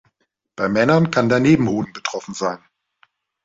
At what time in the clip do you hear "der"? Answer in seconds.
1.29-1.39